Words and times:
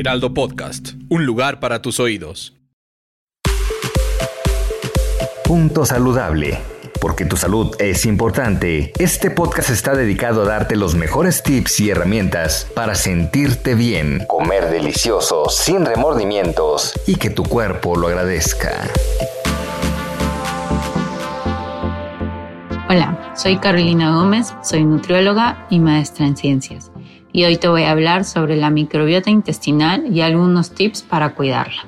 Heraldo 0.00 0.32
Podcast, 0.32 0.92
un 1.10 1.26
lugar 1.26 1.60
para 1.60 1.82
tus 1.82 2.00
oídos. 2.00 2.54
Punto 5.44 5.84
saludable. 5.84 6.58
Porque 7.02 7.26
tu 7.26 7.36
salud 7.36 7.76
es 7.78 8.06
importante, 8.06 8.94
este 8.98 9.30
podcast 9.30 9.68
está 9.68 9.94
dedicado 9.94 10.40
a 10.40 10.46
darte 10.46 10.74
los 10.74 10.94
mejores 10.94 11.42
tips 11.42 11.80
y 11.80 11.90
herramientas 11.90 12.66
para 12.74 12.94
sentirte 12.94 13.74
bien, 13.74 14.24
comer 14.26 14.70
delicioso, 14.70 15.50
sin 15.50 15.84
remordimientos 15.84 16.94
y 17.06 17.16
que 17.16 17.28
tu 17.28 17.42
cuerpo 17.42 17.94
lo 17.94 18.06
agradezca. 18.06 18.88
Hola, 22.88 23.34
soy 23.36 23.58
Carolina 23.58 24.14
Gómez, 24.14 24.54
soy 24.62 24.82
nutrióloga 24.82 25.66
y 25.68 25.78
maestra 25.78 26.26
en 26.26 26.38
ciencias. 26.38 26.90
Y 27.32 27.44
hoy 27.44 27.56
te 27.56 27.68
voy 27.68 27.84
a 27.84 27.92
hablar 27.92 28.24
sobre 28.24 28.56
la 28.56 28.70
microbiota 28.70 29.30
intestinal 29.30 30.14
y 30.14 30.20
algunos 30.20 30.72
tips 30.72 31.02
para 31.02 31.34
cuidarla. 31.34 31.86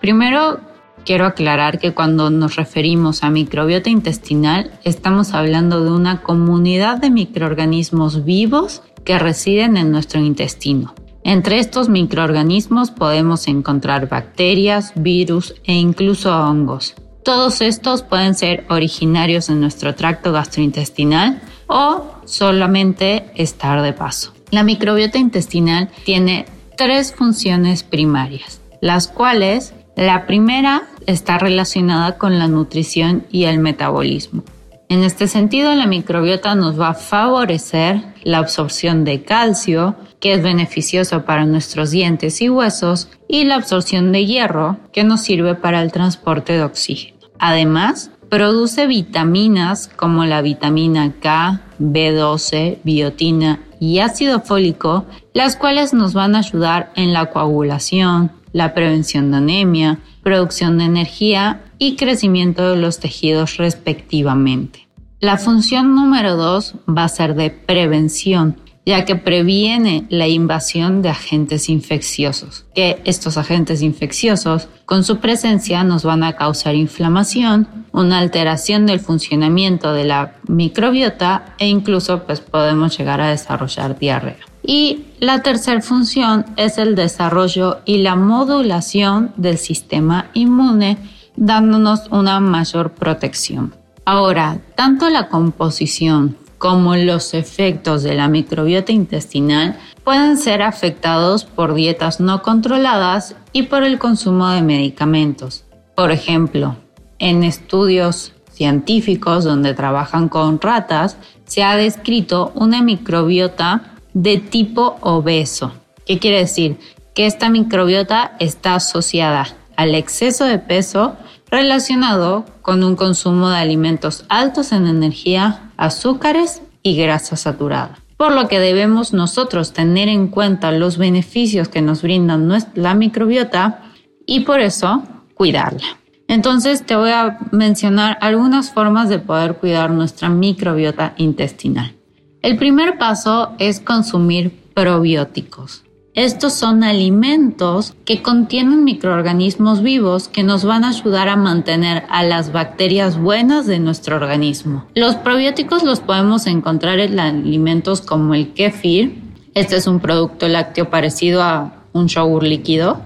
Primero, 0.00 0.60
quiero 1.04 1.26
aclarar 1.26 1.78
que 1.78 1.94
cuando 1.94 2.30
nos 2.30 2.56
referimos 2.56 3.22
a 3.22 3.30
microbiota 3.30 3.90
intestinal, 3.90 4.72
estamos 4.84 5.34
hablando 5.34 5.84
de 5.84 5.90
una 5.90 6.22
comunidad 6.22 6.98
de 6.98 7.10
microorganismos 7.10 8.24
vivos 8.24 8.82
que 9.04 9.18
residen 9.18 9.76
en 9.76 9.90
nuestro 9.92 10.20
intestino. 10.20 10.94
Entre 11.24 11.60
estos 11.60 11.88
microorganismos 11.88 12.90
podemos 12.90 13.46
encontrar 13.46 14.08
bacterias, 14.08 14.92
virus 14.96 15.54
e 15.64 15.74
incluso 15.74 16.36
hongos. 16.36 16.96
Todos 17.24 17.60
estos 17.60 18.02
pueden 18.02 18.34
ser 18.34 18.64
originarios 18.68 19.48
en 19.48 19.60
nuestro 19.60 19.94
tracto 19.94 20.32
gastrointestinal 20.32 21.40
o 21.68 22.06
solamente 22.24 23.30
estar 23.36 23.80
de 23.82 23.92
paso. 23.92 24.32
La 24.52 24.64
microbiota 24.64 25.16
intestinal 25.16 25.88
tiene 26.04 26.44
tres 26.76 27.14
funciones 27.14 27.82
primarias, 27.84 28.60
las 28.82 29.08
cuales 29.08 29.72
la 29.96 30.26
primera 30.26 30.82
está 31.06 31.38
relacionada 31.38 32.18
con 32.18 32.38
la 32.38 32.48
nutrición 32.48 33.24
y 33.30 33.44
el 33.44 33.60
metabolismo. 33.60 34.44
En 34.90 35.04
este 35.04 35.26
sentido, 35.26 35.74
la 35.74 35.86
microbiota 35.86 36.54
nos 36.54 36.78
va 36.78 36.90
a 36.90 36.94
favorecer 36.94 38.02
la 38.24 38.38
absorción 38.38 39.04
de 39.04 39.22
calcio, 39.22 39.96
que 40.20 40.34
es 40.34 40.42
beneficioso 40.42 41.24
para 41.24 41.46
nuestros 41.46 41.90
dientes 41.90 42.42
y 42.42 42.50
huesos, 42.50 43.08
y 43.28 43.44
la 43.44 43.54
absorción 43.54 44.12
de 44.12 44.26
hierro, 44.26 44.76
que 44.92 45.02
nos 45.02 45.22
sirve 45.22 45.54
para 45.54 45.80
el 45.80 45.92
transporte 45.92 46.52
de 46.52 46.62
oxígeno. 46.62 47.16
Además, 47.38 48.10
produce 48.32 48.86
vitaminas 48.86 49.90
como 49.94 50.24
la 50.24 50.40
vitamina 50.40 51.12
K, 51.20 51.60
B12, 51.78 52.78
biotina 52.82 53.60
y 53.78 53.98
ácido 53.98 54.40
fólico, 54.40 55.04
las 55.34 55.54
cuales 55.54 55.92
nos 55.92 56.14
van 56.14 56.34
a 56.34 56.38
ayudar 56.38 56.94
en 56.96 57.12
la 57.12 57.26
coagulación, 57.26 58.32
la 58.54 58.72
prevención 58.72 59.30
de 59.30 59.36
anemia, 59.36 59.98
producción 60.22 60.78
de 60.78 60.84
energía 60.84 61.60
y 61.76 61.96
crecimiento 61.96 62.70
de 62.70 62.76
los 62.76 63.00
tejidos 63.00 63.58
respectivamente. 63.58 64.88
La 65.20 65.36
función 65.36 65.94
número 65.94 66.34
dos 66.36 66.76
va 66.88 67.04
a 67.04 67.08
ser 67.08 67.34
de 67.34 67.50
prevención, 67.50 68.56
ya 68.84 69.04
que 69.04 69.14
previene 69.14 70.06
la 70.10 70.26
invasión 70.26 71.02
de 71.02 71.08
agentes 71.08 71.68
infecciosos, 71.68 72.64
que 72.74 73.00
estos 73.04 73.36
agentes 73.36 73.80
infecciosos 73.82 74.68
con 74.86 75.04
su 75.04 75.18
presencia 75.18 75.84
nos 75.84 76.02
van 76.02 76.24
a 76.24 76.36
causar 76.36 76.74
inflamación, 76.74 77.68
una 77.92 78.18
alteración 78.18 78.86
del 78.86 79.00
funcionamiento 79.00 79.92
de 79.92 80.04
la 80.04 80.34
microbiota 80.48 81.54
e 81.58 81.68
incluso 81.68 82.24
pues 82.24 82.40
podemos 82.40 82.98
llegar 82.98 83.20
a 83.20 83.30
desarrollar 83.30 83.98
diarrea. 83.98 84.36
Y 84.64 85.04
la 85.18 85.42
tercera 85.42 85.80
función 85.80 86.46
es 86.56 86.78
el 86.78 86.94
desarrollo 86.94 87.80
y 87.84 87.98
la 87.98 88.16
modulación 88.16 89.32
del 89.36 89.58
sistema 89.58 90.30
inmune, 90.34 90.98
dándonos 91.36 92.08
una 92.10 92.38
mayor 92.40 92.92
protección. 92.92 93.74
Ahora, 94.04 94.60
tanto 94.74 95.08
la 95.08 95.28
composición 95.28 96.36
como 96.62 96.94
los 96.94 97.34
efectos 97.34 98.04
de 98.04 98.14
la 98.14 98.28
microbiota 98.28 98.92
intestinal 98.92 99.80
pueden 100.04 100.38
ser 100.38 100.62
afectados 100.62 101.44
por 101.44 101.74
dietas 101.74 102.20
no 102.20 102.40
controladas 102.42 103.34
y 103.52 103.64
por 103.64 103.82
el 103.82 103.98
consumo 103.98 104.48
de 104.48 104.62
medicamentos. 104.62 105.64
Por 105.96 106.12
ejemplo, 106.12 106.76
en 107.18 107.42
estudios 107.42 108.32
científicos 108.52 109.42
donde 109.42 109.74
trabajan 109.74 110.28
con 110.28 110.60
ratas, 110.60 111.16
se 111.46 111.64
ha 111.64 111.74
descrito 111.74 112.52
una 112.54 112.80
microbiota 112.80 113.96
de 114.14 114.38
tipo 114.38 114.98
obeso. 115.00 115.72
¿Qué 116.06 116.20
quiere 116.20 116.38
decir? 116.38 116.78
Que 117.12 117.26
esta 117.26 117.50
microbiota 117.50 118.36
está 118.38 118.76
asociada 118.76 119.48
al 119.74 119.96
exceso 119.96 120.44
de 120.44 120.60
peso 120.60 121.16
relacionado 121.50 122.46
con 122.62 122.82
un 122.82 122.94
consumo 122.94 123.50
de 123.50 123.58
alimentos 123.58 124.24
altos 124.28 124.70
en 124.70 124.86
energía, 124.86 125.71
azúcares 125.82 126.62
y 126.82 126.96
grasa 126.96 127.36
saturada. 127.36 127.98
Por 128.16 128.32
lo 128.32 128.46
que 128.46 128.60
debemos 128.60 129.12
nosotros 129.12 129.72
tener 129.72 130.08
en 130.08 130.28
cuenta 130.28 130.70
los 130.70 130.96
beneficios 130.96 131.68
que 131.68 131.82
nos 131.82 132.02
brinda 132.02 132.38
la 132.74 132.94
microbiota 132.94 133.82
y 134.24 134.40
por 134.40 134.60
eso 134.60 135.02
cuidarla. 135.34 135.98
Entonces 136.28 136.86
te 136.86 136.94
voy 136.94 137.10
a 137.10 137.38
mencionar 137.50 138.16
algunas 138.20 138.72
formas 138.72 139.08
de 139.08 139.18
poder 139.18 139.56
cuidar 139.56 139.90
nuestra 139.90 140.28
microbiota 140.28 141.14
intestinal. 141.16 141.94
El 142.42 142.56
primer 142.56 142.96
paso 142.96 143.52
es 143.58 143.80
consumir 143.80 144.52
probióticos. 144.74 145.82
Estos 146.14 146.52
son 146.52 146.84
alimentos 146.84 147.94
que 148.04 148.20
contienen 148.20 148.84
microorganismos 148.84 149.82
vivos 149.82 150.28
que 150.28 150.42
nos 150.42 150.62
van 150.62 150.84
a 150.84 150.90
ayudar 150.90 151.30
a 151.30 151.36
mantener 151.36 152.04
a 152.10 152.22
las 152.22 152.52
bacterias 152.52 153.18
buenas 153.18 153.66
de 153.66 153.78
nuestro 153.78 154.16
organismo. 154.16 154.84
Los 154.94 155.14
probióticos 155.14 155.82
los 155.84 156.00
podemos 156.00 156.46
encontrar 156.46 157.00
en 157.00 157.18
alimentos 157.18 158.02
como 158.02 158.34
el 158.34 158.52
kefir. 158.52 159.22
Este 159.54 159.76
es 159.76 159.86
un 159.86 160.00
producto 160.00 160.48
lácteo 160.48 160.90
parecido 160.90 161.42
a 161.42 161.82
un 161.94 162.08
yogur 162.08 162.42
líquido. 162.42 163.00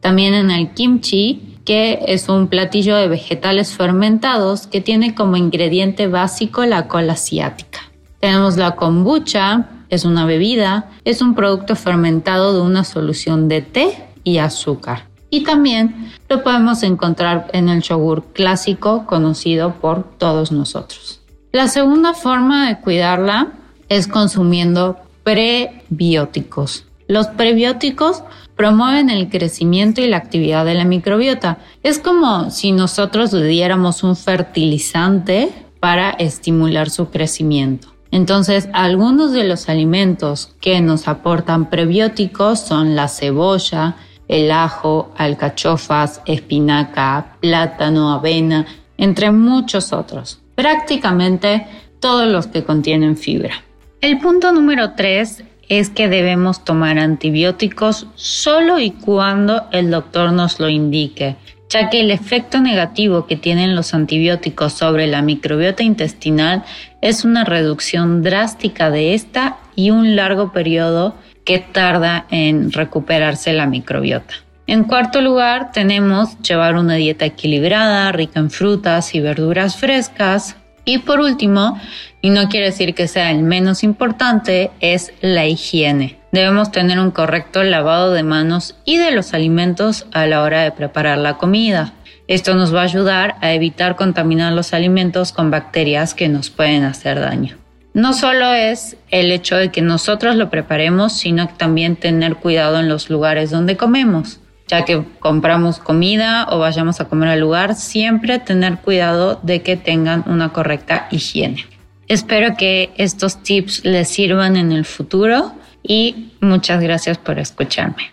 También 0.00 0.34
en 0.34 0.50
el 0.50 0.74
kimchi, 0.74 1.56
que 1.64 2.00
es 2.06 2.28
un 2.28 2.48
platillo 2.48 2.96
de 2.96 3.08
vegetales 3.08 3.74
fermentados 3.74 4.66
que 4.66 4.82
tiene 4.82 5.14
como 5.14 5.38
ingrediente 5.38 6.06
básico 6.06 6.66
la 6.66 6.86
cola 6.86 7.14
asiática. 7.14 7.80
Tenemos 8.20 8.58
la 8.58 8.76
kombucha, 8.76 9.68
es 9.92 10.06
una 10.06 10.24
bebida, 10.24 10.88
es 11.04 11.20
un 11.20 11.34
producto 11.34 11.76
fermentado 11.76 12.54
de 12.54 12.62
una 12.62 12.82
solución 12.82 13.46
de 13.48 13.60
té 13.60 14.06
y 14.24 14.38
azúcar. 14.38 15.06
Y 15.28 15.44
también 15.44 16.10
lo 16.30 16.42
podemos 16.42 16.82
encontrar 16.82 17.50
en 17.52 17.68
el 17.68 17.82
yogur 17.82 18.24
clásico 18.32 19.04
conocido 19.04 19.74
por 19.74 20.04
todos 20.16 20.50
nosotros. 20.50 21.20
La 21.52 21.68
segunda 21.68 22.14
forma 22.14 22.68
de 22.68 22.80
cuidarla 22.80 23.52
es 23.90 24.08
consumiendo 24.08 24.96
prebióticos. 25.24 26.86
Los 27.06 27.26
prebióticos 27.26 28.22
promueven 28.56 29.10
el 29.10 29.28
crecimiento 29.28 30.00
y 30.00 30.06
la 30.06 30.16
actividad 30.16 30.64
de 30.64 30.72
la 30.72 30.86
microbiota. 30.86 31.58
Es 31.82 31.98
como 31.98 32.50
si 32.50 32.72
nosotros 32.72 33.34
le 33.34 33.44
diéramos 33.44 34.02
un 34.02 34.16
fertilizante 34.16 35.50
para 35.80 36.12
estimular 36.12 36.88
su 36.88 37.10
crecimiento. 37.10 37.91
Entonces, 38.12 38.68
algunos 38.74 39.32
de 39.32 39.44
los 39.44 39.70
alimentos 39.70 40.54
que 40.60 40.80
nos 40.82 41.08
aportan 41.08 41.70
prebióticos 41.70 42.60
son 42.60 42.94
la 42.94 43.08
cebolla, 43.08 43.96
el 44.28 44.52
ajo, 44.52 45.12
alcachofas, 45.16 46.20
espinaca, 46.26 47.36
plátano, 47.40 48.12
avena, 48.12 48.66
entre 48.98 49.32
muchos 49.32 49.94
otros. 49.94 50.40
Prácticamente 50.54 51.66
todos 52.00 52.28
los 52.28 52.46
que 52.48 52.64
contienen 52.64 53.16
fibra. 53.16 53.54
El 54.02 54.18
punto 54.18 54.52
número 54.52 54.92
3 54.92 55.44
es 55.70 55.88
que 55.88 56.08
debemos 56.08 56.64
tomar 56.64 56.98
antibióticos 56.98 58.08
solo 58.14 58.78
y 58.78 58.90
cuando 58.90 59.68
el 59.72 59.90
doctor 59.90 60.32
nos 60.32 60.60
lo 60.60 60.68
indique 60.68 61.36
ya 61.72 61.88
que 61.88 62.00
el 62.00 62.10
efecto 62.10 62.60
negativo 62.60 63.26
que 63.26 63.36
tienen 63.36 63.74
los 63.74 63.94
antibióticos 63.94 64.74
sobre 64.74 65.06
la 65.06 65.22
microbiota 65.22 65.82
intestinal 65.82 66.64
es 67.00 67.24
una 67.24 67.44
reducción 67.44 68.22
drástica 68.22 68.90
de 68.90 69.14
esta 69.14 69.56
y 69.74 69.90
un 69.90 70.14
largo 70.14 70.52
periodo 70.52 71.14
que 71.46 71.60
tarda 71.60 72.26
en 72.30 72.72
recuperarse 72.72 73.54
la 73.54 73.66
microbiota. 73.66 74.34
En 74.66 74.84
cuarto 74.84 75.22
lugar, 75.22 75.72
tenemos 75.72 76.38
llevar 76.40 76.76
una 76.76 76.96
dieta 76.96 77.24
equilibrada, 77.24 78.12
rica 78.12 78.38
en 78.38 78.50
frutas 78.50 79.14
y 79.14 79.20
verduras 79.20 79.76
frescas. 79.76 80.56
Y 80.84 80.98
por 80.98 81.20
último, 81.20 81.80
y 82.20 82.30
no 82.30 82.50
quiere 82.50 82.66
decir 82.66 82.94
que 82.94 83.08
sea 83.08 83.30
el 83.30 83.42
menos 83.42 83.82
importante, 83.82 84.70
es 84.80 85.12
la 85.22 85.46
higiene. 85.46 86.21
Debemos 86.32 86.72
tener 86.72 86.98
un 86.98 87.10
correcto 87.10 87.62
lavado 87.62 88.12
de 88.12 88.22
manos 88.22 88.74
y 88.86 88.96
de 88.96 89.10
los 89.10 89.34
alimentos 89.34 90.06
a 90.12 90.26
la 90.26 90.42
hora 90.42 90.62
de 90.62 90.72
preparar 90.72 91.18
la 91.18 91.36
comida. 91.36 91.92
Esto 92.26 92.54
nos 92.54 92.74
va 92.74 92.80
a 92.80 92.84
ayudar 92.84 93.36
a 93.42 93.52
evitar 93.52 93.96
contaminar 93.96 94.54
los 94.54 94.72
alimentos 94.72 95.32
con 95.32 95.50
bacterias 95.50 96.14
que 96.14 96.30
nos 96.30 96.48
pueden 96.48 96.84
hacer 96.84 97.20
daño. 97.20 97.58
No 97.92 98.14
solo 98.14 98.54
es 98.54 98.96
el 99.10 99.30
hecho 99.30 99.56
de 99.56 99.70
que 99.70 99.82
nosotros 99.82 100.36
lo 100.36 100.48
preparemos, 100.48 101.12
sino 101.12 101.48
también 101.48 101.96
tener 101.96 102.36
cuidado 102.36 102.80
en 102.80 102.88
los 102.88 103.10
lugares 103.10 103.50
donde 103.50 103.76
comemos 103.76 104.40
ya 104.72 104.86
que 104.86 105.04
compramos 105.18 105.78
comida 105.78 106.46
o 106.50 106.58
vayamos 106.58 106.98
a 106.98 107.04
comer 107.04 107.28
al 107.28 107.40
lugar, 107.40 107.74
siempre 107.74 108.38
tener 108.38 108.78
cuidado 108.78 109.38
de 109.42 109.60
que 109.60 109.76
tengan 109.76 110.24
una 110.26 110.54
correcta 110.54 111.08
higiene. 111.10 111.66
Espero 112.08 112.56
que 112.56 112.90
estos 112.96 113.42
tips 113.42 113.84
les 113.84 114.08
sirvan 114.08 114.56
en 114.56 114.72
el 114.72 114.86
futuro 114.86 115.52
y 115.82 116.32
muchas 116.40 116.80
gracias 116.80 117.18
por 117.18 117.38
escucharme. 117.38 118.12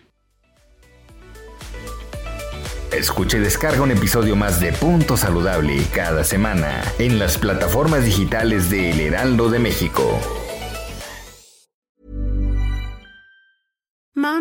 Escuche 2.91 3.37
y 3.37 3.41
descarga 3.41 3.81
un 3.81 3.91
episodio 3.91 4.35
más 4.35 4.59
de 4.59 4.73
Punto 4.73 5.15
Saludable 5.15 5.83
cada 5.93 6.23
semana 6.23 6.83
en 6.97 7.19
las 7.19 7.37
plataformas 7.37 8.03
digitales 8.03 8.69
de 8.69 8.91
El 8.91 8.99
Heraldo 8.99 9.49
de 9.49 9.59
México. 9.59 10.19